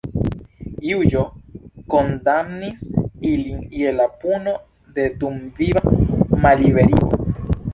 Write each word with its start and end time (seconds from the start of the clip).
Juĝo 0.91 1.19
kondamnis 1.93 2.87
ilin 3.33 3.61
je 3.83 3.93
la 3.99 4.09
puno 4.23 4.57
de 4.97 5.07
dumviva 5.21 5.85
malliberigo. 6.47 7.23